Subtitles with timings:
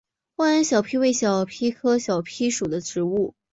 [0.37, 3.35] 万源小檗为小檗科小檗属的植物。